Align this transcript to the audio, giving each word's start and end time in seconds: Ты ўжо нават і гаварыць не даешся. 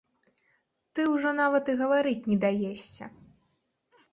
Ты 0.95 1.03
ўжо 1.15 1.33
нават 1.41 1.69
і 1.73 1.75
гаварыць 1.81 2.27
не 2.33 2.37
даешся. 2.47 3.05